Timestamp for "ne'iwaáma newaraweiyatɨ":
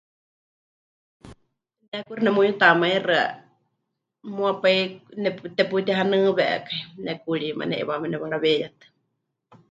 7.67-8.85